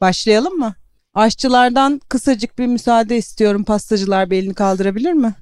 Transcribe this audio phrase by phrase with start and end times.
[0.00, 0.74] Başlayalım mı?
[1.14, 3.64] Aşçılardan kısacık bir müsaade istiyorum.
[3.64, 5.34] Pastacılar bir elini kaldırabilir mi?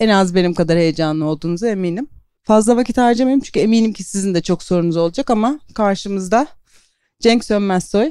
[0.00, 2.08] En az benim kadar heyecanlı olduğunuza eminim.
[2.42, 6.46] Fazla vakit harcamayayım çünkü eminim ki sizin de çok sorunuz olacak ama karşımızda
[7.20, 8.10] Cenk Sönmezsoy,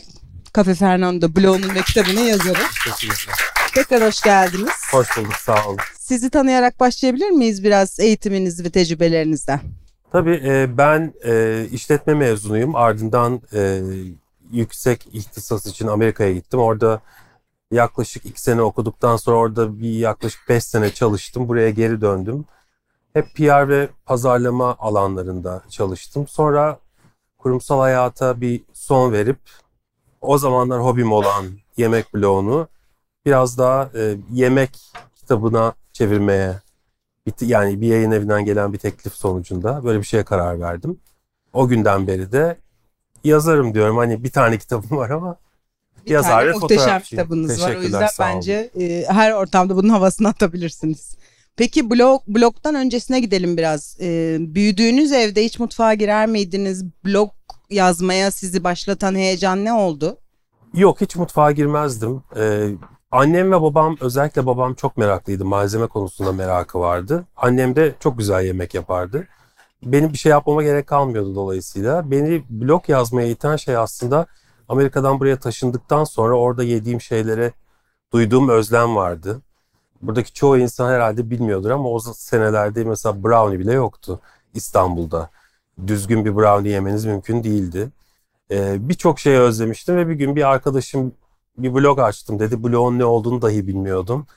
[0.56, 2.64] Cafe Fernando blog'unun ve kitabının yazarı.
[2.86, 3.32] Kesinlikle.
[3.76, 4.72] Tekrar hoş geldiniz.
[4.92, 5.78] Hoş bulduk sağ olun.
[6.00, 9.60] Sizi tanıyarak başlayabilir miyiz biraz eğitiminiz ve tecrübelerinizden?
[10.12, 12.76] Tabii e, ben e, işletme mezunuyum.
[12.76, 13.82] Ardından e,
[14.54, 16.60] yüksek ihtisas için Amerika'ya gittim.
[16.60, 17.02] Orada
[17.72, 21.48] yaklaşık iki sene okuduktan sonra orada bir yaklaşık beş sene çalıştım.
[21.48, 22.46] Buraya geri döndüm.
[23.14, 26.28] Hep PR ve pazarlama alanlarında çalıştım.
[26.28, 26.80] Sonra
[27.38, 29.40] kurumsal hayata bir son verip
[30.22, 31.46] o zamanlar hobim olan
[31.78, 32.68] yemek bloğunu
[33.26, 36.62] biraz daha e, yemek kitabına çevirmeye
[37.42, 41.00] yani bir yayın evinden gelen bir teklif sonucunda böyle bir şeye karar verdim.
[41.54, 42.58] O günden beri de
[43.24, 43.98] yazarım diyorum.
[43.98, 45.36] Hani bir tane kitabım var ama
[46.06, 47.76] bir yazar tane ve muhteşem kitabınız var.
[47.76, 51.18] O yüzden bence e, her ortamda bunun havasını atabilirsiniz.
[51.56, 53.98] Peki blog blogdan öncesine gidelim biraz.
[54.02, 56.86] E, büyüdüğünüz evde hiç mutfağa girer miydiniz?
[57.06, 57.30] Blog
[57.70, 60.18] yazmaya sizi başlatan heyecan ne oldu?
[60.74, 62.24] Yok hiç mutfağa girmezdim.
[62.38, 62.70] Ee,
[63.12, 65.46] annem ve babam özellikle babam çok meraklıydı.
[65.46, 67.26] Malzeme konusunda merakı vardı.
[67.38, 69.28] Annem de çok güzel yemek yapardı.
[69.86, 72.12] Benim bir şey yapmama gerek kalmıyordu dolayısıyla.
[72.12, 74.26] Beni blog yazmaya iten şey aslında
[74.70, 77.52] Amerika'dan buraya taşındıktan sonra orada yediğim şeylere
[78.14, 79.42] duyduğum özlem vardı.
[80.02, 84.20] Buradaki çoğu insan herhalde bilmiyordur ama o senelerde mesela brownie bile yoktu
[84.54, 85.30] İstanbul'da.
[85.88, 87.90] Düzgün bir brownie yemeniz mümkün değildi.
[88.52, 91.14] Ee, Birçok şeyi özlemiştim ve bir gün bir arkadaşım
[91.58, 92.64] bir blog açtım dedi.
[92.64, 94.28] Blogun ne olduğunu dahi bilmiyordum.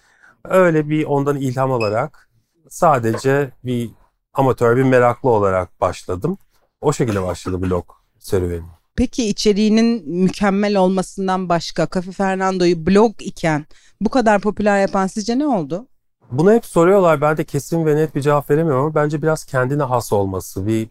[0.45, 2.29] Öyle bir ondan ilham alarak
[2.69, 3.91] sadece bir
[4.39, 6.39] amatör bir meraklı olarak başladım.
[6.81, 7.85] O şekilde başladı blog
[8.19, 8.67] serüveni.
[8.97, 13.67] Peki içeriğinin mükemmel olmasından başka Cafe Fernando'yu blog iken
[14.01, 15.87] bu kadar popüler yapan sizce ne oldu?
[16.31, 17.21] Bunu hep soruyorlar.
[17.21, 20.89] Ben de kesin ve net bir cevap veremiyorum ama bence biraz kendine has olması, bir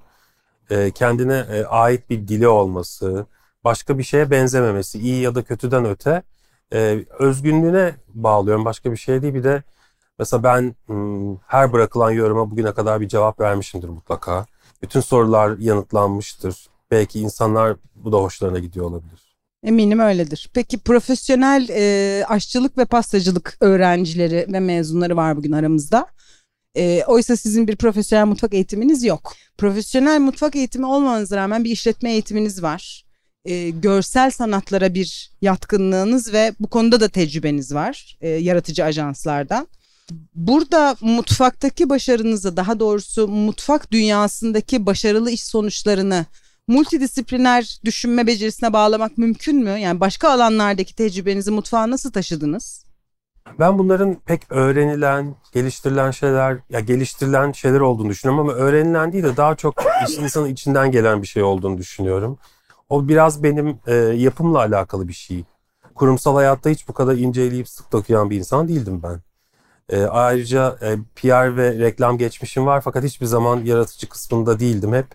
[0.70, 3.26] e, kendine e, ait bir dili olması,
[3.64, 6.24] başka bir şeye benzememesi, iyi ya da kötüden öte
[6.74, 8.66] e, özgünlüğüne bağlıyorum.
[8.66, 9.34] Başka bir şey değil.
[9.34, 9.64] Bir de
[10.20, 10.76] mesela ben
[11.48, 14.46] her bırakılan yoruma bugüne kadar bir cevap vermişimdir mutlaka.
[14.82, 16.68] Bütün sorular yanıtlanmıştır.
[16.92, 19.36] Belki insanlar bu da hoşlarına gidiyor olabilir.
[19.64, 20.50] Eminim öyledir.
[20.54, 26.08] Peki profesyonel e, aşçılık ve pastacılık öğrencileri ve mezunları var bugün aramızda.
[26.76, 29.34] E, oysa sizin bir profesyonel mutfak eğitiminiz yok.
[29.58, 33.06] Profesyonel mutfak eğitimi olmanıza rağmen bir işletme eğitiminiz var.
[33.46, 39.68] E, görsel sanatlara bir yatkınlığınız ve bu konuda da tecrübeniz var e, yaratıcı ajanslardan.
[40.36, 46.26] Burada mutfaktaki başarınızı daha doğrusu mutfak dünyasındaki başarılı iş sonuçlarını
[46.68, 49.70] multidisipliner düşünme becerisine bağlamak mümkün mü?
[49.70, 52.86] Yani başka alanlardaki tecrübenizi mutfağa nasıl taşıdınız?
[53.60, 59.38] Ben bunların pek öğrenilen, geliştirilen şeyler, ya geliştirilen şeyler olduğunu düşünüyorum ama öğrenilen değil de
[59.38, 59.84] daha çok
[60.20, 62.38] insanın içinden gelen bir şey olduğunu düşünüyorum.
[62.90, 65.44] O biraz benim e, yapımla alakalı bir şey.
[65.96, 69.22] Kurumsal hayatta hiç bu kadar inceleyip sık dokuyan bir insan değildim ben.
[69.90, 74.94] E, ayrıca e, PR ve reklam geçmişim var fakat hiçbir zaman yaratıcı kısmında değildim.
[74.94, 75.08] Hep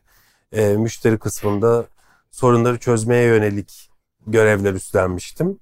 [0.52, 1.86] e, müşteri kısmında
[2.30, 3.90] sorunları çözmeye yönelik
[4.26, 5.58] görevler üstlenmiştim.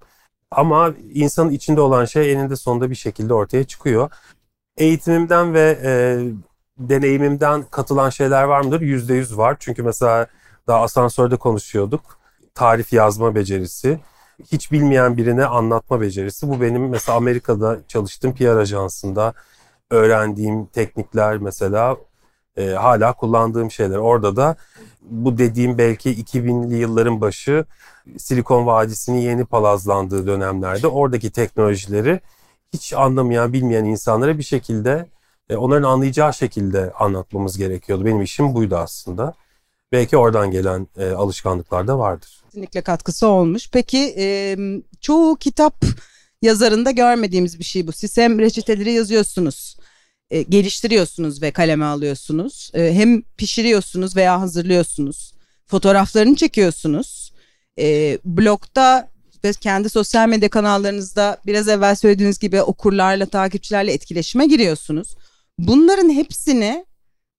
[0.51, 4.11] Ama insanın içinde olan şey eninde sonunda bir şekilde ortaya çıkıyor.
[4.77, 5.91] Eğitimimden ve e,
[6.79, 8.81] deneyimimden katılan şeyler var mıdır?
[8.81, 9.57] Yüzde yüz var.
[9.61, 10.27] Çünkü mesela
[10.67, 12.19] daha asansörde konuşuyorduk.
[12.55, 14.01] Tarif yazma becerisi.
[14.45, 16.49] Hiç bilmeyen birine anlatma becerisi.
[16.49, 19.35] Bu benim mesela Amerika'da çalıştığım PR ajansında
[19.91, 21.97] öğrendiğim teknikler mesela
[22.57, 23.97] e, hala kullandığım şeyler.
[23.97, 24.57] Orada da
[25.03, 27.65] bu dediğim belki 2000'li yılların başı
[28.19, 32.21] Silikon Vadisi'nin yeni palazlandığı dönemlerde oradaki teknolojileri
[32.73, 35.07] hiç anlamayan, bilmeyen insanlara bir şekilde
[35.51, 38.05] e, onların anlayacağı şekilde anlatmamız gerekiyordu.
[38.05, 39.35] Benim işim buydu aslında.
[39.93, 42.43] Belki oradan gelen e, alışkanlıklar da vardır.
[42.45, 43.69] Kesinlikle katkısı olmuş.
[43.73, 44.57] Peki e,
[45.01, 45.85] çoğu kitap
[46.43, 47.93] yazarında görmediğimiz bir şey bu.
[47.93, 49.77] Siz hem reçeteleri yazıyorsunuz,
[50.31, 52.71] e, geliştiriyorsunuz ve kaleme alıyorsunuz.
[52.75, 55.35] E, hem pişiriyorsunuz veya hazırlıyorsunuz.
[55.67, 57.33] Fotoğraflarını çekiyorsunuz.
[57.79, 59.09] E, blogda
[59.45, 65.17] ve kendi sosyal medya kanallarınızda biraz evvel söylediğiniz gibi okurlarla, takipçilerle etkileşime giriyorsunuz.
[65.59, 66.87] Bunların hepsini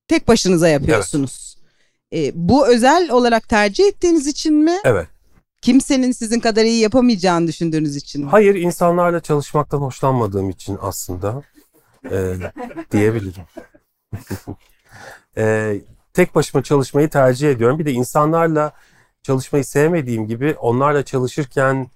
[0.07, 1.48] tek başınıza yapıyorsunuz.
[2.13, 4.77] E, bu özel olarak tercih ettiğiniz için mi?
[4.83, 5.07] Evet.
[5.61, 8.29] Kimsenin sizin kadar iyi yapamayacağını düşündüğünüz için mi?
[8.31, 11.41] Hayır, insanlarla çalışmaktan hoşlanmadığım için aslında
[12.11, 12.33] e,
[12.91, 13.43] diyebilirim.
[15.37, 15.75] e,
[16.13, 17.79] tek başıma çalışmayı tercih ediyorum.
[17.79, 18.71] Bir de insanlarla
[19.23, 21.87] çalışmayı sevmediğim gibi onlarla çalışırken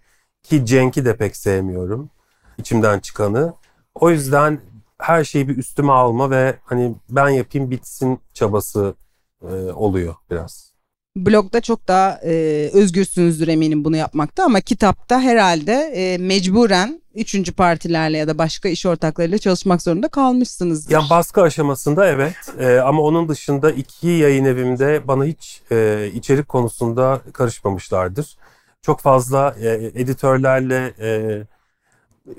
[0.44, 2.10] ki Cenk'i de pek sevmiyorum.
[2.58, 3.54] içimden çıkanı.
[3.96, 4.60] O yüzden
[4.98, 8.96] her şeyi bir üstüme alma ve hani ben yapayım bitsin çabası
[9.44, 10.74] e, oluyor biraz.
[11.18, 18.18] Blogda çok daha e, özgürsünüzdür eminim bunu yapmakta ama kitapta herhalde e, mecburen üçüncü partilerle
[18.18, 20.94] ya da başka iş ortaklarıyla çalışmak zorunda kalmışsınızdır.
[20.94, 26.50] Yani baskı aşamasında evet e, ama onun dışında iki yayın evimde bana hiç e, içerik
[26.50, 28.38] konusunda karışmamışlardır.
[28.82, 31.42] Çok fazla e, editörlerle e,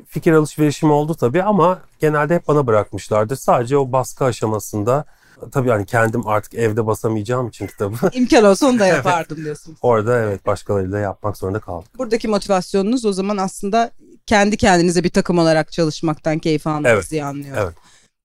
[0.07, 3.37] fikir alışverişim oldu tabii ama genelde hep bana bırakmışlardır.
[3.37, 5.05] Sadece o baskı aşamasında
[5.53, 7.97] tabii hani kendim artık evde basamayacağım için kitabı.
[8.13, 9.79] İmkan olsa onu da yapardım diyorsunuz.
[9.83, 11.89] Orada evet başkalarıyla yapmak zorunda kaldım.
[11.99, 13.91] Buradaki motivasyonunuz o zaman aslında
[14.27, 17.63] kendi kendinize bir takım olarak çalışmaktan keyif almanızı Evet, diye anlıyorum.
[17.65, 17.75] evet.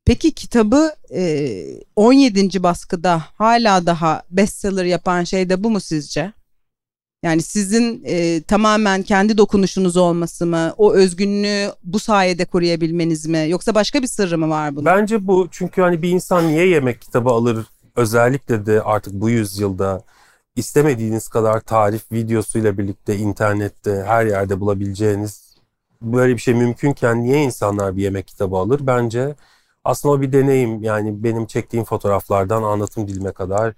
[0.05, 1.55] Peki kitabı e,
[1.95, 2.63] 17.
[2.63, 6.33] baskıda hala daha bestseller yapan şey de bu mu sizce?
[7.23, 10.73] Yani sizin e, tamamen kendi dokunuşunuz olması mı?
[10.77, 13.45] O özgünlüğü bu sayede koruyabilmeniz mi?
[13.49, 14.85] Yoksa başka bir sırrı mı var bunun?
[14.85, 20.01] Bence bu çünkü hani bir insan niye yemek kitabı alır özellikle de artık bu yüzyılda
[20.55, 25.55] istemediğiniz kadar tarif videosuyla birlikte internette her yerde bulabileceğiniz
[26.01, 28.79] böyle bir şey mümkünken niye insanlar bir yemek kitabı alır?
[28.83, 29.35] Bence
[29.83, 33.73] aslında o bir deneyim yani benim çektiğim fotoğraflardan anlatım dilime kadar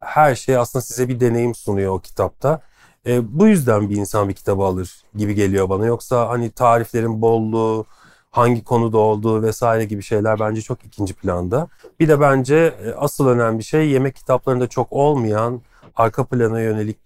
[0.00, 2.60] her şey aslında size bir deneyim sunuyor o kitapta.
[3.06, 5.86] E, bu yüzden bir insan bir kitabı alır gibi geliyor bana.
[5.86, 7.86] Yoksa hani tariflerin bolluğu,
[8.30, 11.68] hangi konuda olduğu vesaire gibi şeyler bence çok ikinci planda.
[12.00, 15.60] Bir de bence e, asıl önemli şey yemek kitaplarında çok olmayan
[15.96, 16.96] arka plana yönelik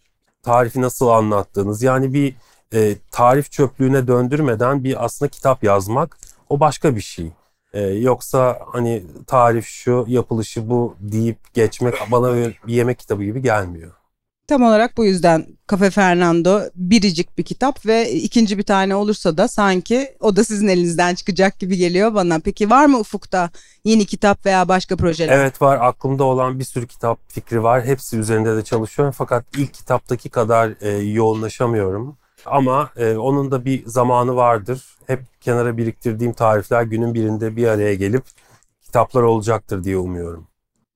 [0.43, 1.83] tarifi nasıl anlattığınız.
[1.83, 2.35] Yani bir
[2.75, 6.19] e, tarif çöplüğüne döndürmeden bir aslında kitap yazmak
[6.49, 7.33] o başka bir şey.
[7.73, 13.93] E, yoksa hani tarif şu, yapılışı bu deyip geçmek bana bir yemek kitabı gibi gelmiyor.
[14.49, 19.49] Tam olarak bu yüzden Cafe Fernando biricik bir kitap ve ikinci bir tane olursa da
[19.49, 22.39] sanki o da sizin elinizden çıkacak gibi geliyor bana.
[22.39, 23.50] Peki var mı ufukta
[23.85, 25.39] yeni kitap veya başka projeler?
[25.39, 27.85] Evet var aklımda olan bir sürü kitap fikri var.
[27.85, 32.17] Hepsi üzerinde de çalışıyorum fakat ilk kitaptaki kadar e, yoğunlaşamıyorum.
[32.47, 34.85] Ama e, onun da bir zamanı vardır.
[35.06, 38.25] Hep kenara biriktirdiğim tarifler günün birinde bir araya gelip
[38.83, 40.48] kitaplar olacaktır diye umuyorum.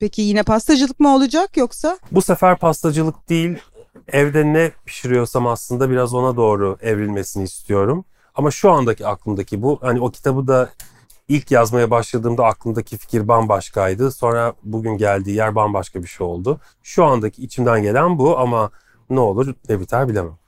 [0.02, 1.98] Peki yine pastacılık mı olacak yoksa?
[2.12, 3.58] Bu sefer pastacılık değil,
[4.08, 8.04] evde ne pişiriyorsam aslında biraz ona doğru evrilmesini istiyorum.
[8.34, 9.78] Ama şu andaki aklımdaki bu.
[9.80, 10.70] Hani o kitabı da
[11.28, 14.10] ilk yazmaya başladığımda aklımdaki fikir bambaşkaydı.
[14.12, 16.60] Sonra bugün geldiği yer bambaşka bir şey oldu.
[16.82, 18.70] Şu andaki içimden gelen bu ama
[19.10, 20.41] ne olur ne biter bilemem.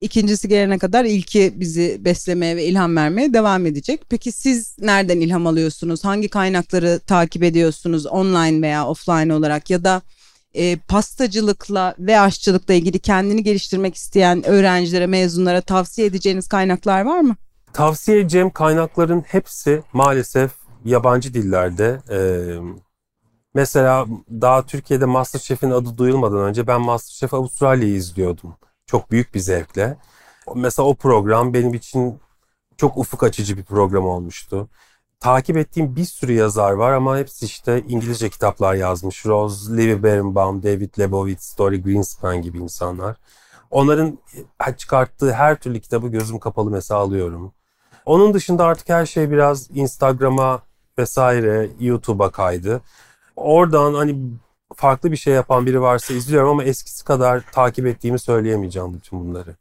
[0.00, 4.00] İkincisi gelene kadar ilki bizi beslemeye ve ilham vermeye devam edecek.
[4.08, 6.04] Peki siz nereden ilham alıyorsunuz?
[6.04, 10.02] Hangi kaynakları takip ediyorsunuz online veya offline olarak ya da
[10.54, 17.36] e, pastacılıkla ve aşçılıkla ilgili kendini geliştirmek isteyen öğrencilere, mezunlara tavsiye edeceğiniz kaynaklar var mı?
[17.72, 20.50] Tavsiye edeceğim kaynakların hepsi maalesef
[20.84, 22.00] yabancı dillerde.
[22.10, 22.18] Ee,
[23.54, 28.54] mesela daha Türkiye'de Masterchef'in adı duyulmadan önce ben Masterchef Avustralya'yı izliyordum.
[28.90, 29.96] Çok büyük bir zevkle.
[30.54, 32.20] Mesela o program benim için
[32.76, 34.68] çok ufuk açıcı bir program olmuştu.
[35.20, 39.26] Takip ettiğim bir sürü yazar var ama hepsi işte İngilizce kitaplar yazmış.
[39.26, 43.16] Rose Levi Berenbaum, David Lebowitz, Dory Greenspan gibi insanlar.
[43.70, 44.18] Onların
[44.76, 47.52] çıkarttığı her türlü kitabı gözüm kapalı mesela alıyorum.
[48.06, 50.62] Onun dışında artık her şey biraz Instagram'a
[50.98, 52.80] vesaire YouTube'a kaydı.
[53.36, 54.16] Oradan hani
[54.76, 59.56] farklı bir şey yapan biri varsa izliyorum ama eskisi kadar takip ettiğimi söyleyemeyeceğim bütün bunları.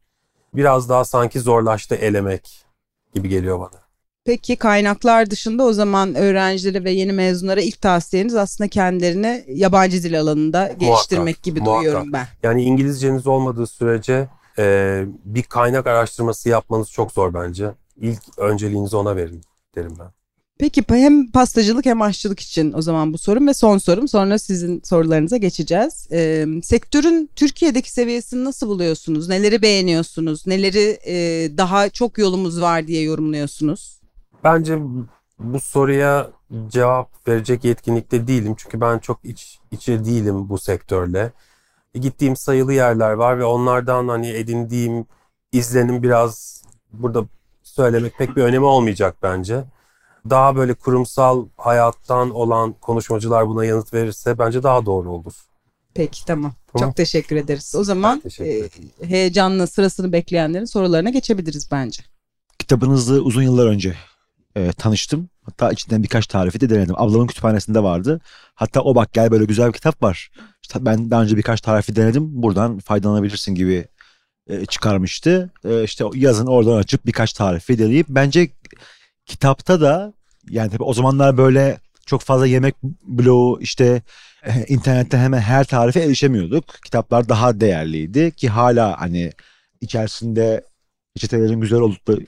[0.53, 2.65] Biraz daha sanki zorlaştı elemek
[3.13, 3.79] gibi geliyor bana.
[4.25, 10.19] Peki kaynaklar dışında o zaman öğrencilere ve yeni mezunlara ilk tavsiyeniz aslında kendilerini yabancı dil
[10.19, 11.81] alanında geliştirmek Muhakkak, gibi muhakkak.
[11.81, 12.27] duyuyorum ben.
[12.43, 17.71] Yani İngilizceniz olmadığı sürece e, bir kaynak araştırması yapmanız çok zor bence.
[17.97, 19.41] İlk önceliğinizi ona verin
[19.75, 20.07] derim ben.
[20.59, 24.07] Peki hem pastacılık hem aşçılık için o zaman bu sorum ve son sorum.
[24.07, 26.07] Sonra sizin sorularınıza geçeceğiz.
[26.11, 29.29] Ee, sektörün Türkiye'deki seviyesini nasıl buluyorsunuz?
[29.29, 30.47] Neleri beğeniyorsunuz?
[30.47, 31.17] Neleri e,
[31.57, 34.01] daha çok yolumuz var diye yorumluyorsunuz?
[34.43, 34.77] Bence
[35.39, 36.29] bu soruya
[36.67, 38.55] cevap verecek yetkinlikte değilim.
[38.57, 41.31] Çünkü ben çok iç içe değilim bu sektörle.
[41.93, 45.05] E, Gittiğim sayılı yerler var ve onlardan hani edindiğim
[45.51, 46.63] izlenim biraz
[46.93, 47.25] burada
[47.63, 49.63] söylemek pek bir önemi olmayacak bence.
[50.29, 55.33] Daha böyle kurumsal hayattan olan konuşmacılar buna yanıt verirse bence daha doğru olur.
[55.93, 56.53] Peki tamam.
[56.73, 56.89] Tamam.
[56.89, 57.75] Çok teşekkür ederiz.
[57.77, 58.69] O zaman e,
[59.07, 62.03] heyecanla sırasını bekleyenlerin sorularına geçebiliriz bence.
[62.59, 63.95] Kitabınızı uzun yıllar önce
[64.55, 65.29] e, tanıştım.
[65.45, 66.95] Hatta içinden birkaç tarifi de denedim.
[66.97, 68.21] Ablamın kütüphanesinde vardı.
[68.55, 70.31] Hatta o bak gel böyle güzel bir kitap var.
[70.61, 72.43] İşte ben daha önce birkaç tarifi denedim.
[72.43, 73.87] Buradan faydalanabilirsin gibi
[74.47, 75.51] e, çıkarmıştı.
[75.65, 78.49] E, işte yazın oradan açıp birkaç tarifi deneyip bence
[79.29, 80.13] kitapta da
[80.49, 84.01] yani tabii o zamanlar böyle çok fazla yemek bloğu işte
[84.45, 86.65] e, internette hemen her tarife erişemiyorduk.
[86.85, 89.31] Kitaplar daha değerliydi ki hala hani
[89.81, 90.63] içerisinde
[91.17, 92.19] reçetelerin güzel olduğu,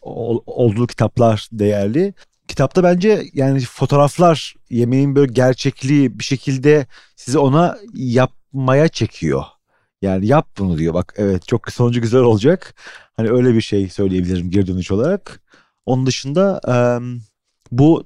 [0.46, 2.14] olduğu kitaplar değerli.
[2.48, 9.44] Kitapta bence yani fotoğraflar yemeğin böyle gerçekliği bir şekilde sizi ona yapmaya çekiyor.
[10.02, 10.94] Yani yap bunu diyor.
[10.94, 12.76] Bak evet çok sonucu güzel olacak.
[13.18, 15.42] Hani öyle bir şey söyleyebilirim geri dönüş olarak.
[15.86, 16.62] Onun dışında
[17.72, 18.06] bu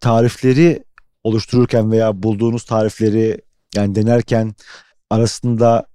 [0.00, 0.84] tarifleri
[1.24, 3.40] oluştururken veya bulduğunuz tarifleri
[3.74, 4.54] yani denerken
[5.10, 5.86] arasında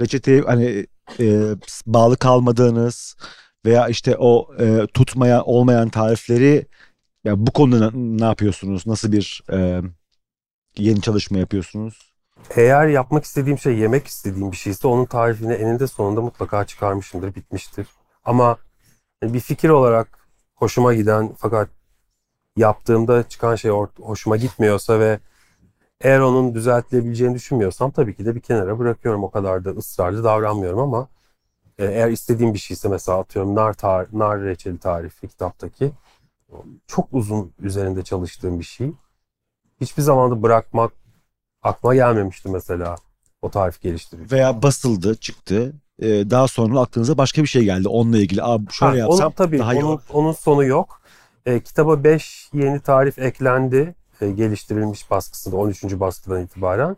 [0.00, 0.86] reçete hani
[1.20, 1.54] e,
[1.86, 3.16] bağlı kalmadığınız
[3.64, 6.66] veya işte o e, tutmaya olmayan tarifleri
[7.24, 8.86] ya bu konuda ne, yapıyorsunuz?
[8.86, 9.82] Nasıl bir e,
[10.76, 12.12] yeni çalışma yapıyorsunuz?
[12.56, 17.86] Eğer yapmak istediğim şey yemek istediğim bir şeyse onun tarifini eninde sonunda mutlaka çıkarmışımdır, bitmiştir.
[18.24, 18.58] Ama
[19.22, 20.17] bir fikir olarak
[20.58, 21.68] hoşuma giden fakat
[22.56, 25.20] yaptığımda çıkan şey hoşuma gitmiyorsa ve
[26.00, 29.24] eğer onun düzeltilebileceğini düşünmüyorsam tabii ki de bir kenara bırakıyorum.
[29.24, 31.08] O kadar da ısrarlı davranmıyorum ama
[31.78, 35.92] e, eğer istediğim bir şeyse mesela atıyorum nar, tar nar reçeli tarifi kitaptaki
[36.86, 38.92] çok uzun üzerinde çalıştığım bir şey.
[39.80, 40.92] Hiçbir zaman da bırakmak
[41.62, 42.96] aklıma gelmemişti mesela
[43.42, 44.32] o tarif geliştirici.
[44.32, 45.74] Veya basıldı, çıktı.
[46.02, 48.42] Ee, daha sonra aklınıza başka bir şey geldi onunla ilgili.
[48.42, 51.00] Abi şöyle ha, yapsam onun, tabii, daha iyi onun, onun sonu yok.
[51.46, 53.94] E, kitaba 5 yeni tarif eklendi.
[54.20, 55.84] E, geliştirilmiş baskısında 13.
[56.00, 56.96] baskıdan itibaren.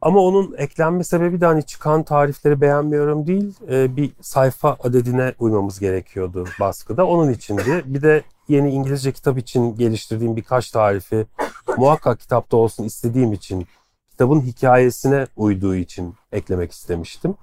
[0.00, 5.80] Ama onun eklenme sebebi de hani çıkan tarifleri beğenmiyorum değil, e, bir sayfa adedine uymamız
[5.80, 7.06] gerekiyordu baskıda.
[7.06, 7.82] Onun içindi.
[7.84, 11.26] Bir de yeni İngilizce kitap için geliştirdiğim birkaç tarifi
[11.76, 13.66] muhakkak kitapta olsun istediğim için,
[14.10, 17.34] kitabın hikayesine uyduğu için eklemek istemiştim.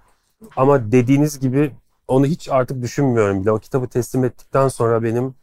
[0.55, 1.71] Ama dediğiniz gibi
[2.07, 3.51] onu hiç artık düşünmüyorum bile.
[3.51, 5.35] O kitabı teslim ettikten sonra benim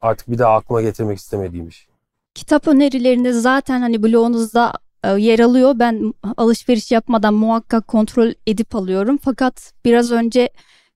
[0.00, 1.86] artık bir daha aklıma getirmek istemediğim bir şey.
[2.34, 4.72] Kitap önerilerinde zaten hani blogunuzda
[5.04, 5.74] e, yer alıyor.
[5.78, 9.18] Ben alışveriş yapmadan muhakkak kontrol edip alıyorum.
[9.22, 10.50] Fakat biraz önce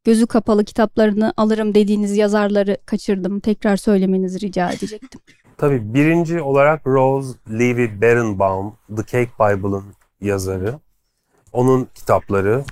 [0.04, 3.40] gözü kapalı kitaplarını alırım dediğiniz yazarları kaçırdım.
[3.40, 5.20] Tekrar söylemenizi rica edecektim.
[5.56, 9.84] Tabii birinci olarak Rose Levy Berenbaum, The Cake Bible'ın
[10.20, 10.78] yazarı.
[11.52, 12.64] Onun kitapları.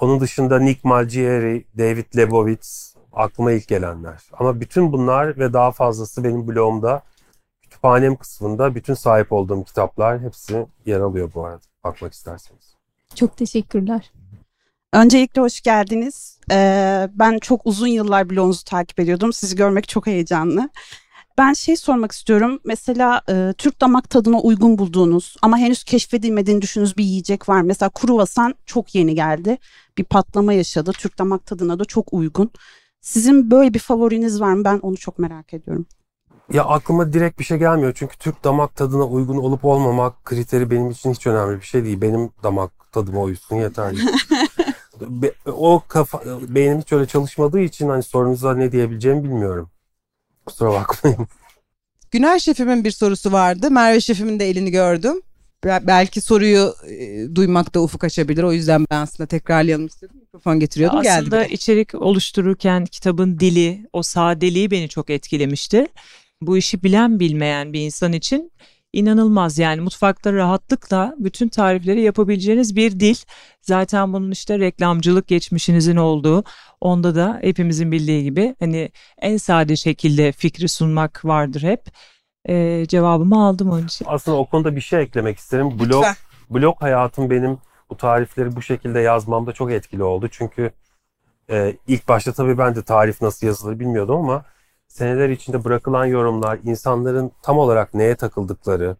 [0.00, 4.22] Onun dışında Nick Malgieri, David Lebowitz aklıma ilk gelenler.
[4.32, 7.02] Ama bütün bunlar ve daha fazlası benim blogumda
[7.62, 12.74] kütüphanem kısmında bütün sahip olduğum kitaplar hepsi yer alıyor bu arada bakmak isterseniz.
[13.14, 14.12] Çok teşekkürler.
[14.92, 16.38] Öncelikle hoş geldiniz.
[16.50, 19.32] Ee, ben çok uzun yıllar blogunuzu takip ediyordum.
[19.32, 20.70] Sizi görmek çok heyecanlı.
[21.40, 22.60] Ben şey sormak istiyorum.
[22.64, 27.62] Mesela e, Türk damak tadına uygun bulduğunuz ama henüz keşfedilmediğini düşündüğünüz bir yiyecek var.
[27.62, 29.58] Mesela kruvasan çok yeni geldi.
[29.98, 30.92] Bir patlama yaşadı.
[30.92, 32.50] Türk damak tadına da çok uygun.
[33.00, 34.64] Sizin böyle bir favoriniz var mı?
[34.64, 35.86] Ben onu çok merak ediyorum.
[36.52, 37.92] Ya aklıma direkt bir şey gelmiyor.
[37.96, 42.00] Çünkü Türk damak tadına uygun olup olmamak kriteri benim için hiç önemli bir şey değil.
[42.00, 44.00] Benim damak tadıma uysun yeterli.
[45.46, 49.70] o kafa beynim hiç öyle çalışmadığı için hani sorunuza ne diyebileceğimi bilmiyorum.
[50.46, 51.28] Kusura bakmayın.
[52.10, 53.70] Güner şefimin bir sorusu vardı.
[53.70, 55.20] Merve şefimin de elini gördüm.
[55.64, 58.42] Belki soruyu e, duymakta ufuk açabilir.
[58.42, 60.16] O yüzden ben aslında tekrarlayalım istedim.
[60.20, 61.26] Mikrofon getiriyordum aslında geldi.
[61.26, 65.86] Aslında içerik oluştururken kitabın dili, o sadeliği beni çok etkilemişti.
[66.42, 68.52] Bu işi bilen bilmeyen bir insan için
[68.92, 73.16] inanılmaz yani mutfakta rahatlıkla bütün tarifleri yapabileceğiniz bir dil.
[73.62, 76.44] Zaten bunun işte reklamcılık geçmişinizin olduğu
[76.80, 81.86] onda da hepimizin bildiği gibi hani en sade şekilde fikri sunmak vardır hep.
[82.48, 84.06] Ee, cevabımı aldım onun için.
[84.08, 85.78] Aslında o konuda bir şey eklemek isterim.
[85.78, 86.04] Blog,
[86.50, 87.58] blog hayatım benim
[87.90, 90.28] bu tarifleri bu şekilde yazmamda çok etkili oldu.
[90.30, 90.72] Çünkü
[91.50, 94.44] e, ilk başta tabii ben de tarif nasıl yazılır bilmiyordum ama
[94.90, 98.96] seneler içinde bırakılan yorumlar, insanların tam olarak neye takıldıkları,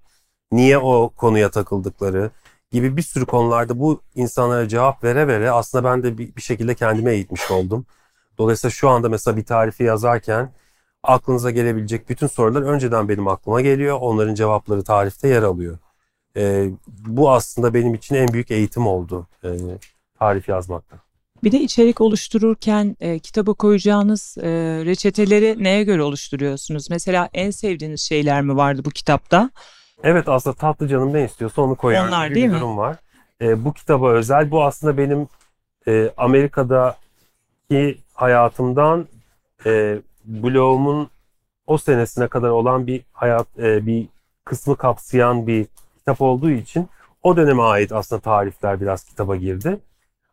[0.53, 2.31] niye o konuya takıldıkları
[2.73, 7.13] gibi bir sürü konularda bu insanlara cevap vere vere aslında ben de bir, şekilde kendime
[7.13, 7.87] eğitmiş oldum.
[8.39, 10.53] Dolayısıyla şu anda mesela bir tarifi yazarken
[11.03, 13.99] aklınıza gelebilecek bütün sorular önceden benim aklıma geliyor.
[14.01, 15.79] Onların cevapları tarifte yer alıyor.
[16.37, 19.49] Ee, bu aslında benim için en büyük eğitim oldu e,
[20.19, 21.10] tarif yazmakta.
[21.45, 24.49] Bir de içerik oluştururken e, kitaba koyacağınız e,
[24.85, 26.91] reçeteleri neye göre oluşturuyorsunuz?
[26.91, 29.51] Mesela en sevdiğiniz şeyler mi vardı bu kitapta?
[30.03, 32.09] Evet aslında tatlı canım ne istiyorsa onu koyar.
[32.09, 32.57] Onlar değil bir mi?
[32.57, 32.97] durum var.
[33.41, 34.51] E, bu kitaba özel.
[34.51, 35.29] Bu aslında benim
[35.89, 39.07] e, Amerika'daki hayatımdan
[39.67, 41.11] e, blogumun
[41.67, 44.07] o senesine kadar olan bir hayat e, bir
[44.45, 45.67] kısmı kapsayan bir
[45.99, 46.89] kitap olduğu için
[47.23, 49.79] o döneme ait aslında tarifler biraz kitaba girdi.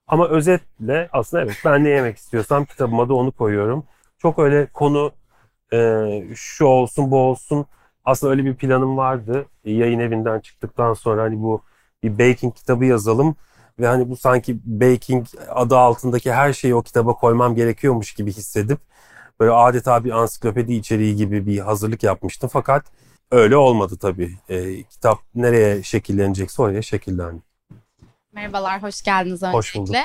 [0.07, 3.85] Ama özetle aslında evet ben ne yemek istiyorsam kitabıma da onu koyuyorum.
[4.17, 5.11] Çok öyle konu
[5.73, 5.77] e,
[6.35, 7.65] şu olsun bu olsun
[8.05, 9.45] aslında öyle bir planım vardı.
[9.65, 11.61] E, yayın evinden çıktıktan sonra hani bu
[12.03, 13.35] bir baking kitabı yazalım
[13.79, 18.79] ve hani bu sanki baking adı altındaki her şeyi o kitaba koymam gerekiyormuş gibi hissedip
[19.39, 22.49] böyle adeta bir ansiklopedi içeriği gibi bir hazırlık yapmıştım.
[22.53, 22.85] Fakat
[23.31, 24.31] öyle olmadı tabii.
[24.49, 27.46] E, kitap nereye şekillenecekse oraya şekillendi.
[28.37, 29.57] Merhabalar, hoş geldiniz öncelikle.
[29.57, 29.95] Hoş bulduk.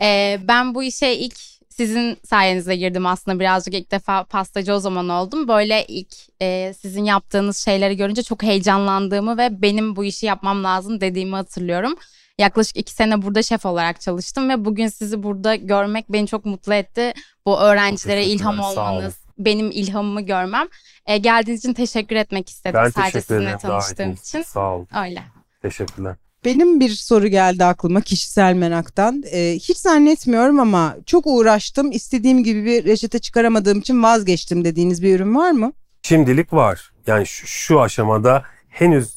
[0.00, 1.34] Ee, ben bu işe ilk
[1.68, 5.48] sizin sayenizde girdim aslında birazcık ilk defa pastacı o zaman oldum.
[5.48, 11.00] Böyle ilk e, sizin yaptığınız şeyleri görünce çok heyecanlandığımı ve benim bu işi yapmam lazım
[11.00, 11.94] dediğimi hatırlıyorum.
[12.38, 16.74] Yaklaşık iki sene burada şef olarak çalıştım ve bugün sizi burada görmek beni çok mutlu
[16.74, 17.12] etti.
[17.46, 20.68] Bu öğrencilere ilham olmanız, benim ilhamımı görmem.
[21.06, 24.42] E, geldiğiniz için teşekkür etmek istedim Ben sadece teşekkür sizinle ederim tanıştığım davetiniz için.
[24.42, 24.88] Sağ olun.
[25.04, 25.22] Öyle.
[25.62, 26.16] Teşekkürler.
[26.46, 29.22] Benim bir soru geldi aklıma kişisel meraktan.
[29.32, 31.92] Ee, hiç zannetmiyorum ama çok uğraştım.
[31.92, 35.72] İstediğim gibi bir reçete çıkaramadığım için vazgeçtim dediğiniz bir ürün var mı?
[36.02, 36.92] Şimdilik var.
[37.06, 39.14] Yani şu, şu aşamada henüz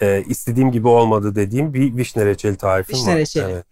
[0.00, 3.18] e, istediğim gibi olmadı dediğim bir vişne reçeli tarifim Vişne var.
[3.18, 3.52] reçeli.
[3.52, 3.64] Evet.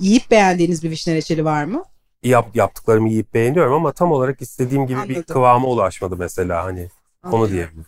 [0.00, 1.84] Yiyip beğendiğiniz bir vişne reçeli var mı?
[2.22, 5.34] Yap, yaptıklarımı yiyip beğeniyorum ama tam olarak istediğim gibi bir Anladım.
[5.34, 6.88] kıvama ulaşmadı mesela hani
[7.24, 7.52] onu Anladım.
[7.52, 7.86] diyebilirim.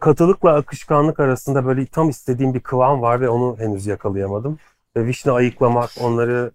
[0.00, 4.58] Katılıkla akışkanlık arasında böyle tam istediğim bir kıvam var ve onu henüz yakalayamadım.
[4.96, 6.50] Ve vişne ayıklamak, onları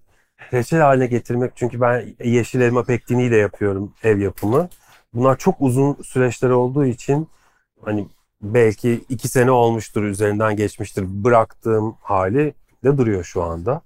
[0.54, 4.70] reçel haline getirmek çünkü ben yeşil elma pektiğiniyle yapıyorum ev yapımı.
[5.14, 7.28] Bunlar çok uzun süreçler olduğu için
[7.82, 8.08] hani
[8.42, 13.82] belki iki sene olmuştur üzerinden geçmiştir bıraktığım hali de duruyor şu anda.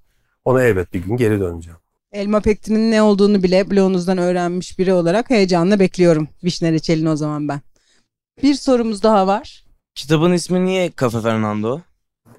[0.45, 1.79] Ona elbet bir gün geri döneceğim.
[2.11, 7.47] Elma pektinin ne olduğunu bile blogunuzdan öğrenmiş biri olarak heyecanla bekliyorum vişne reçelini o zaman
[7.47, 7.61] ben.
[8.43, 9.65] Bir sorumuz daha var.
[9.95, 11.79] Kitabın ismi niye Cafe Fernando?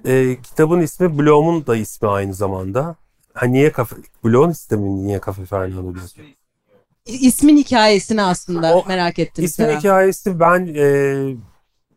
[0.05, 2.95] Ee, kitabın ismi Blom'un da ismi aynı zamanda.
[3.33, 6.23] Ha niye kafe Blom'un ismi niye Kafe Fernando diyorsun?
[7.05, 9.45] İsmin hikayesini aslında O merak ettim.
[9.45, 9.79] İsmin Serap.
[9.79, 10.85] hikayesi ben e,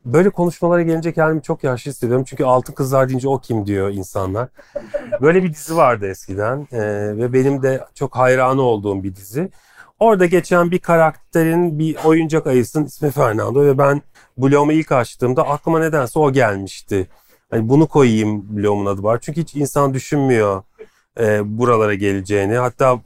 [0.05, 2.25] böyle konuşmalara gelince kendimi çok yaşlı hissediyorum.
[2.29, 4.49] Çünkü Altın Kızlar deyince o kim diyor insanlar.
[5.21, 6.81] Böyle bir dizi vardı eskiden e,
[7.17, 9.51] ve benim de çok hayranı olduğum bir dizi.
[10.03, 14.03] Orada geçen bir karakterin bir oyuncak ayısının ismi Fernando ve ben
[14.39, 17.09] Bloom'u ilk açtığımda aklıma nedense o gelmişti.
[17.51, 19.19] Hani bunu koyayım Bloom'un adı var.
[19.21, 20.63] Çünkü hiç insan düşünmüyor
[21.21, 22.57] e, buralara geleceğini.
[22.57, 23.01] Hatta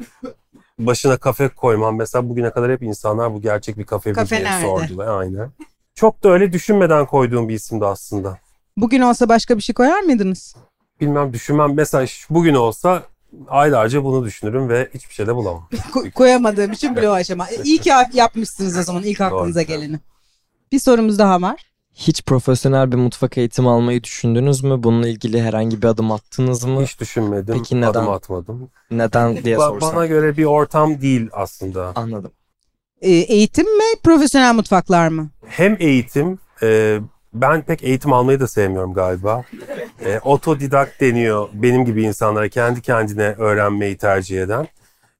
[0.78, 1.96] başına kafe koymam.
[1.96, 5.20] Mesela bugüne kadar hep insanlar bu gerçek bir kafe, mi diye sordular.
[5.20, 5.50] Aynen.
[5.94, 8.38] Çok da öyle düşünmeden koyduğum bir isimdi aslında.
[8.76, 10.56] Bugün olsa başka bir şey koyar mıydınız?
[11.00, 11.74] Bilmem düşünmem.
[11.74, 13.02] Mesela bugün olsa
[13.48, 15.68] aylarca bunu düşünürüm ve hiçbir şey de bulamam.
[15.92, 17.48] Ko- koyamadığım için blog aşama.
[17.50, 19.66] E, İyi ki yapmışsınız o zaman ilk aklınıza Doğru.
[19.68, 20.00] geleni.
[20.72, 21.62] Bir sorumuz daha var.
[21.94, 24.82] Hiç profesyonel bir mutfak eğitimi almayı düşündünüz mü?
[24.82, 26.82] Bununla ilgili herhangi bir adım attınız mı?
[26.82, 27.54] Hiç düşünmedim.
[27.54, 27.88] Peki neden?
[27.88, 28.70] Adım atmadım.
[28.90, 29.96] Neden diye Ba- sorsam.
[29.96, 31.92] bana göre bir ortam değil aslında.
[31.94, 32.32] Anladım.
[33.00, 35.30] E, eğitim mi profesyonel mutfaklar mı?
[35.46, 36.98] Hem eğitim, e,
[37.40, 39.44] ben pek eğitim almayı da sevmiyorum galiba.
[40.04, 44.68] E, otodidakt deniyor benim gibi insanlara kendi kendine öğrenmeyi tercih eden.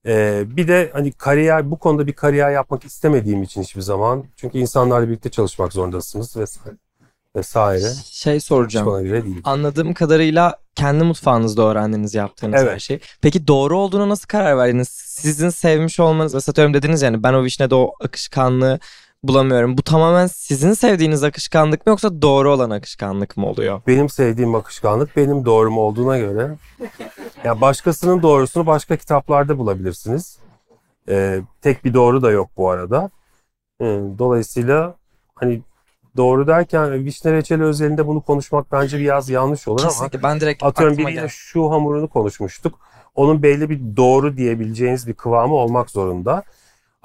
[0.06, 4.24] E, bir de hani kariyer, bu konuda bir kariyer yapmak istemediğim için hiçbir zaman.
[4.36, 6.76] Çünkü insanlarla birlikte çalışmak zorundasınız vesaire.
[7.36, 7.88] Vesaire.
[8.04, 9.40] Şey soracağım.
[9.44, 12.72] Anladığım kadarıyla kendi mutfağınızda öğrendiniz yaptığınız Evet.
[12.72, 13.00] her şey.
[13.20, 14.88] Peki doğru olduğuna nasıl karar verdiniz?
[14.88, 18.80] Sizin sevmiş olmanız, mesela dediniz yani ben o vişnede o akışkanlığı
[19.28, 19.78] bulamıyorum.
[19.78, 23.80] Bu tamamen sizin sevdiğiniz akışkanlık mı yoksa doğru olan akışkanlık mı oluyor?
[23.86, 26.50] Benim sevdiğim akışkanlık benim doğrum olduğuna göre
[27.44, 30.38] ya başkasının doğrusunu başka kitaplarda bulabilirsiniz.
[31.08, 33.10] Ee, tek bir doğru da yok bu arada.
[33.80, 33.84] Ee,
[34.18, 34.94] dolayısıyla
[35.34, 35.60] hani
[36.16, 40.62] doğru derken vişne reçeli özelinde bunu konuşmak bence biraz yanlış olur ama Kesinlikle ben direkt
[40.62, 41.30] atıyorum biriyle geldi.
[41.30, 42.78] şu hamurunu konuşmuştuk.
[43.14, 46.42] Onun belli bir doğru diyebileceğiniz bir kıvamı olmak zorunda.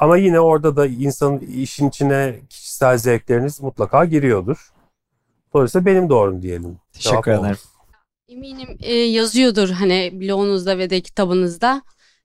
[0.02, 4.72] Ama yine orada da insanın işin içine kişisel zevkleriniz mutlaka giriyordur.
[5.54, 6.78] Dolayısıyla benim doğrum diyelim.
[6.94, 7.58] Teşekkür ederim.
[8.30, 11.82] Eminim e, yazıyordur hani blogunuzda ve de kitabınızda.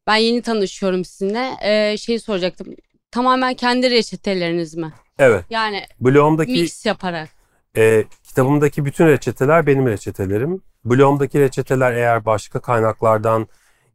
[0.07, 1.57] Ben yeni tanışıyorum sizinle.
[1.62, 2.67] E, şey soracaktım.
[3.11, 4.93] Tamamen kendi reçeteleriniz mi?
[5.19, 5.45] Evet.
[5.51, 7.29] Yani Blogumdaki mix yaparak.
[7.77, 10.62] e, kitabımdaki bütün reçeteler benim reçetelerim.
[10.85, 13.47] Blogumdaki reçeteler eğer başka kaynaklardan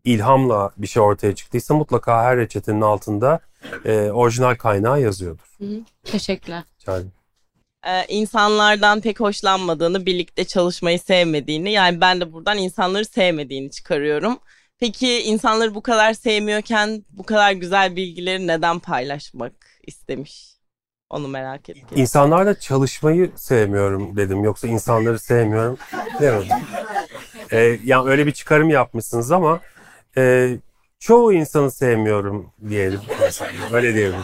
[0.03, 3.39] ilhamla bir şey ortaya çıktıysa mutlaka her reçetenin altında
[3.85, 5.55] e, orijinal kaynağı yazıyordur.
[5.57, 5.79] Hı hı.
[6.03, 6.63] Teşekkürler.
[6.83, 7.11] Ederim.
[7.87, 14.39] Ee, insanlardan pek hoşlanmadığını, birlikte çalışmayı sevmediğini, yani ben de buradan insanları sevmediğini çıkarıyorum.
[14.79, 19.53] Peki insanları bu kadar sevmiyorken bu kadar güzel bilgileri neden paylaşmak
[19.87, 20.51] istemiş?
[21.09, 21.87] Onu merak ettim.
[21.95, 24.43] İnsanlarla çalışmayı sevmiyorum dedim.
[24.43, 25.77] Yoksa insanları sevmiyorum
[26.21, 26.47] demedim.
[27.53, 29.59] Ee, yani öyle bir çıkarım yapmışsınız ama
[30.17, 30.49] e,
[30.99, 32.99] çoğu insanı sevmiyorum diyelim.
[33.73, 34.23] Öyle diyebilirim.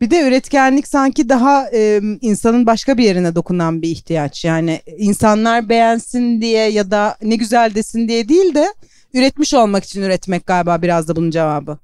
[0.00, 4.44] Bir de üretkenlik sanki daha e, insanın başka bir yerine dokunan bir ihtiyaç.
[4.44, 8.74] Yani insanlar beğensin diye ya da ne güzel desin diye değil de
[9.14, 11.78] üretmiş olmak için üretmek galiba biraz da bunun cevabı.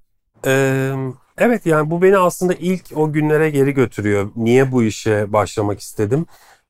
[0.47, 0.93] Ee,
[1.39, 4.31] evet yani bu beni aslında ilk o günlere geri götürüyor.
[4.37, 6.27] Niye bu işe başlamak istedim?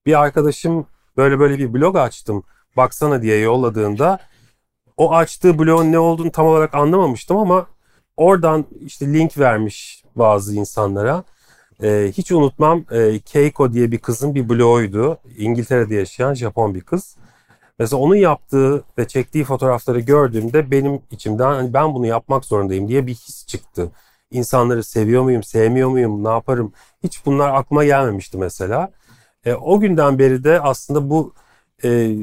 [0.07, 2.45] Bir arkadaşım böyle böyle bir blog açtım.
[2.77, 4.19] Baksana diye yolladığında
[4.97, 7.67] o açtığı blogun ne olduğunu tam olarak anlamamıştım ama
[8.17, 11.25] oradan işte link vermiş bazı insanlara.
[11.83, 15.19] Ee, hiç unutmam e, Keiko diye bir kızın bir bloguydu.
[15.39, 17.17] İngiltere'de yaşayan Japon bir kız.
[17.79, 23.07] Mesela onun yaptığı ve çektiği fotoğrafları gördüğümde benim içimden hani ben bunu yapmak zorundayım diye
[23.07, 23.91] bir his çıktı.
[24.31, 26.73] İnsanları seviyor muyum, sevmiyor muyum, ne yaparım?
[27.03, 28.91] Hiç bunlar aklıma gelmemişti mesela.
[29.45, 31.35] E, o günden beri de aslında bu
[31.85, 32.17] e,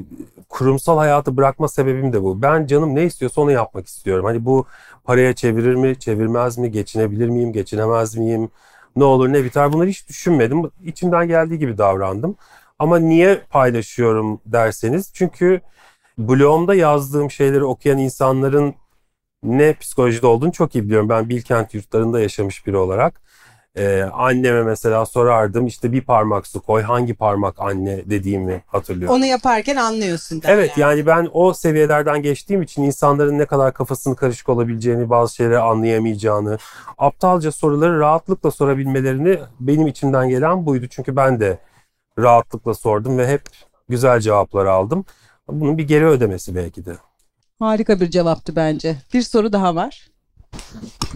[0.50, 2.42] kurumsal hayatı bırakma sebebim de bu.
[2.42, 4.26] Ben canım ne istiyorsa onu yapmak istiyorum.
[4.26, 4.66] Hani bu
[5.04, 8.50] paraya çevirir mi, çevirmez mi, geçinebilir miyim, geçinemez miyim,
[8.96, 10.72] ne olur ne biter bunları hiç düşünmedim.
[10.84, 12.36] İçimden geldiği gibi davrandım.
[12.80, 15.62] Ama niye paylaşıyorum derseniz çünkü
[16.18, 18.76] blogumda yazdığım şeyleri okuyan insanların
[19.44, 21.10] ne psikolojide olduğunu çok iyi biliyorum.
[21.10, 23.22] Ben Bilkent yurtlarında yaşamış biri olarak.
[23.78, 29.16] Ee, anneme mesela sorardım işte bir parmak su koy hangi parmak anne dediğimi hatırlıyorum.
[29.16, 30.42] Onu yaparken anlıyorsun.
[30.46, 35.60] Evet yani ben o seviyelerden geçtiğim için insanların ne kadar kafasının karışık olabileceğini, bazı şeyleri
[35.60, 36.58] anlayamayacağını,
[36.98, 40.86] aptalca soruları rahatlıkla sorabilmelerini benim içimden gelen buydu.
[40.90, 41.58] Çünkü ben de
[42.20, 43.42] rahatlıkla sordum ve hep
[43.90, 45.06] güzel cevaplar aldım.
[45.48, 46.94] Bunun bir geri ödemesi belki de.
[47.60, 48.96] Harika bir cevaptı bence.
[49.14, 50.08] Bir soru daha var.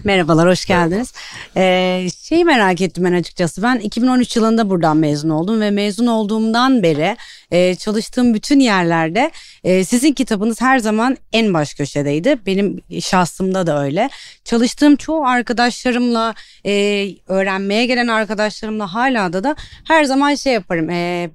[0.04, 1.12] Merhabalar, hoş geldiniz.
[1.56, 3.62] Ee, şeyi merak ettim ben açıkçası.
[3.62, 7.16] Ben 2013 yılında buradan mezun oldum ve mezun olduğumdan beri
[7.50, 9.30] e, çalıştığım bütün yerlerde
[9.64, 12.38] e, sizin kitabınız her zaman en baş köşedeydi.
[12.46, 14.10] Benim şahsımda da öyle.
[14.44, 16.34] Çalıştığım çoğu arkadaşlarımla,
[16.66, 20.90] e, öğrenmeye gelen arkadaşlarımla hala da da her zaman şey yaparım.
[20.90, 21.30] E,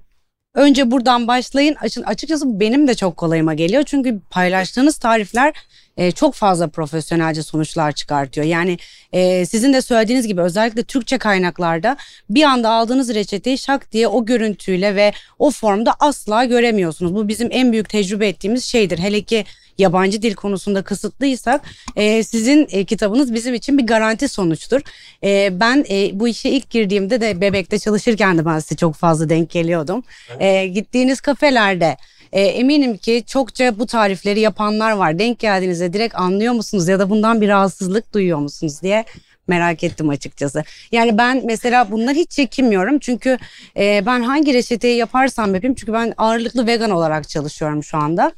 [0.56, 1.76] Önce buradan başlayın.
[2.06, 3.84] Açıkçası benim de çok kolayıma geliyor.
[3.84, 5.54] Çünkü paylaştığınız tarifler
[5.98, 8.48] e, çok fazla profesyonelce sonuçlar çıkartıyor.
[8.48, 8.78] Yani
[9.13, 11.98] e, sizin de söylediğiniz gibi özellikle Türkçe kaynaklarda
[12.30, 17.16] bir anda aldığınız reçeteyi şak diye o görüntüyle ve o formda asla göremiyorsunuz.
[17.16, 19.00] Bu bizim en büyük tecrübe ettiğimiz şeydir.
[19.00, 19.46] Hele ki
[19.77, 21.62] yabancı dil konusunda kısıtlıysak
[21.95, 24.81] e, sizin e, kitabınız bizim için bir garanti sonuçtur.
[25.23, 29.29] E, ben e, bu işe ilk girdiğimde de bebekte çalışırken de ben size çok fazla
[29.29, 30.03] denk geliyordum.
[30.39, 31.97] E, gittiğiniz kafelerde
[32.31, 35.19] e, eminim ki çokça bu tarifleri yapanlar var.
[35.19, 39.05] Denk geldiğinizde direkt anlıyor musunuz ya da bundan bir rahatsızlık duyuyor musunuz diye
[39.47, 40.63] merak ettim açıkçası.
[40.91, 42.99] Yani ben mesela bundan hiç çekinmiyorum.
[42.99, 43.38] Çünkü
[43.77, 45.75] e, ben hangi reçeteyi yaparsam yapayım.
[45.75, 48.31] Çünkü ben ağırlıklı vegan olarak çalışıyorum şu anda.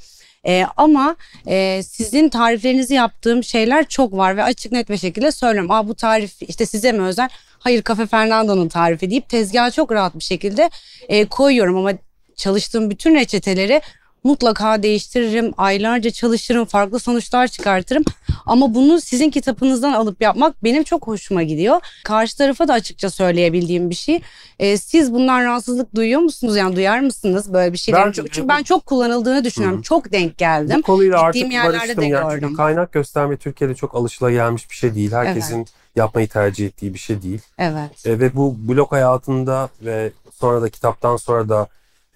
[0.47, 1.15] E, ama
[1.47, 5.71] e, sizin tariflerinizi yaptığım şeyler çok var ve açık net bir şekilde söylüyorum.
[5.71, 7.29] Aa bu tarif işte size mi özel?
[7.59, 10.69] Hayır Cafe Fernando'nun tarifi deyip tezgaha çok rahat bir şekilde
[11.07, 11.91] e, koyuyorum ama
[12.35, 13.81] çalıştığım bütün reçeteleri
[14.29, 18.03] mutlaka değiştiririm, aylarca çalışırım, farklı sonuçlar çıkartırım.
[18.45, 21.79] Ama bunu sizin kitabınızdan alıp yapmak benim çok hoşuma gidiyor.
[22.03, 24.21] Karşı tarafa da açıkça söyleyebildiğim bir şey.
[24.59, 26.57] Ee, siz bundan rahatsızlık duyuyor musunuz?
[26.57, 28.05] Yani duyar mısınız böyle bir şeyler?
[28.05, 29.77] Ben- Çünkü ben çok kullanıldığını düşünüyorum.
[29.79, 29.83] Hı.
[29.83, 30.77] Çok denk geldim.
[30.77, 32.01] Bu konuyla artık Gittiğim yerlerde barıştım.
[32.03, 32.55] de Yani gördüm.
[32.55, 35.11] kaynak gösterme Türkiye'de çok alışılagelmiş bir şey değil.
[35.11, 37.41] Herkesin yapmayı tercih ettiği bir şey değil.
[37.57, 38.05] Evet.
[38.05, 41.67] E, ve bu blog hayatında ve sonra da kitaptan sonra da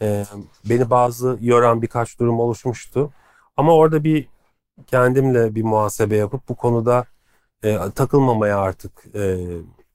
[0.02, 0.26] e,
[0.66, 3.12] beni bazı yoran birkaç durum oluşmuştu.
[3.58, 4.28] Ama orada bir
[4.88, 7.06] kendimle bir muhasebe yapıp bu konuda
[7.64, 9.38] e, takılmamaya artık e,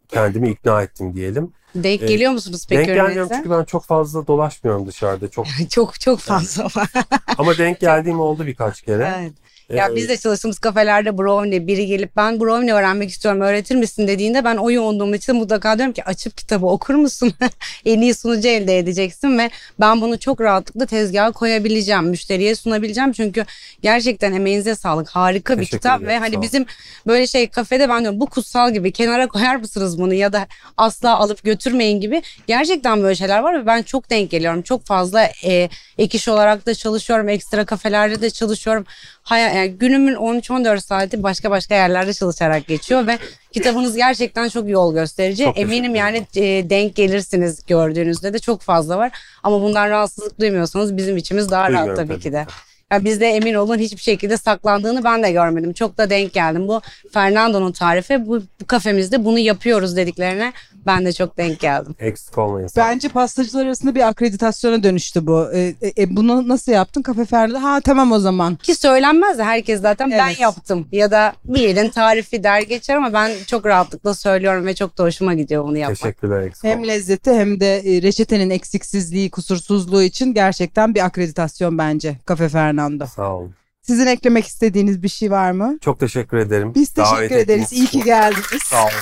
[0.09, 1.53] kendimi ikna ettim diyelim.
[1.75, 5.29] Denk Ee, geliyor musunuz peki denk gelmiyorum çünkü ben çok fazla dolaşmıyorum dışarıda.
[5.29, 6.91] Çok çok çok fazla var.
[7.39, 9.15] ama denk geldiğim oldu birkaç kere.
[9.19, 9.33] Evet.
[9.73, 14.09] Ya Ee, biz de çalıştığımız kafelerde brownie biri gelip ben brownie öğrenmek istiyorum öğretir misin
[14.09, 17.33] dediğinde ben o yoğunluğum için mutlaka diyorum ki açıp kitabı okur musun?
[17.85, 19.51] en iyi sunucu elde edeceksin ve
[19.81, 23.45] ben bunu çok rahatlıkla tezgaha koyabileceğim, müşteriye sunabileceğim çünkü
[23.83, 25.09] gerçekten emeğinize sağlık.
[25.09, 26.67] Harika bir Teşekkür kitap ederim, ve hani bizim
[27.07, 30.47] böyle şey kafede ben diyorum bu kutsal gibi kenara koyar mısınız bunu ya da
[30.77, 34.63] asla alıp götürmeyin gibi gerçekten böyle şeyler var ve ben çok denk geliyorum.
[34.63, 38.85] Çok fazla e, ek iş olarak da çalışıyorum, ekstra kafelerde de çalışıyorum.
[39.23, 43.19] Hay- yani günümün 13-14 saati başka başka yerlerde çalışarak geçiyor ve
[43.53, 45.45] kitabınız gerçekten çok yol gösterici.
[45.45, 49.13] Çok Eminim yani e, denk gelirsiniz gördüğünüzde de çok fazla var.
[49.43, 52.23] Ama bundan rahatsızlık duymuyorsanız bizim içimiz daha rahat Duymuyorum tabii tabii.
[52.23, 52.47] ki de.
[52.95, 55.73] Ya bizde emin olun hiçbir şekilde saklandığını ben de görmedim.
[55.73, 56.69] Çok da denk geldim.
[56.69, 56.81] Bu
[57.13, 58.27] Fernando'nun tarifi.
[58.27, 60.53] Bu, bu kafemizde bunu yapıyoruz dediklerine
[60.87, 61.95] ben de çok denk geldim.
[62.01, 62.69] Eksik olmayın.
[62.77, 65.53] Bence pastacılar arasında bir akreditasyona dönüştü bu.
[65.53, 67.03] E, e, e, bunu nasıl yaptın?
[67.03, 67.57] Kafe Ferdi.
[67.57, 68.57] Ha tamam o zaman.
[68.57, 70.41] Ki söylenmez de herkes zaten ben Evet.
[70.41, 74.99] yaptım ya da bir yerin tarifi der geçer ama ben çok rahatlıkla söylüyorum ve çok
[74.99, 75.99] da hoşuma gidiyor bunu yapmak.
[75.99, 82.17] Teşekkürler eksik Hem lezzeti hem de e, reçetenin eksiksizliği, kusursuzluğu için gerçekten bir akreditasyon bence
[82.27, 82.84] Kafe Fernando.
[83.07, 83.55] Sağ olun.
[83.83, 85.79] Sizin eklemek istediğiniz bir şey var mı?
[85.81, 86.75] Çok teşekkür ederim.
[86.75, 87.65] Biz Davet teşekkür ederiz.
[87.65, 88.63] ettiğiniz İyi ki geldiniz.
[88.65, 88.93] Sağ olun.